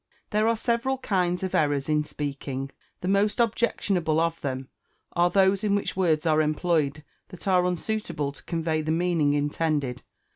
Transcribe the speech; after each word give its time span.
There 0.31 0.47
are 0.47 0.55
several 0.55 0.97
kinds 0.97 1.43
of 1.43 1.53
errors 1.53 1.87
in 1.87 2.03
speaking. 2.05 2.71
The 3.01 3.07
most 3.07 3.39
objectionable 3.39 4.19
of 4.19 4.41
them 4.41 4.67
are 5.13 5.29
those 5.29 5.63
in 5.63 5.75
which 5.75 5.95
words 5.95 6.25
are 6.25 6.41
employed 6.41 7.03
that 7.27 7.47
are 7.47 7.67
unsuitable 7.67 8.31
to 8.31 8.43
convey 8.45 8.81
the 8.81 8.89
meaning 8.91 9.33
intended. 9.33 10.01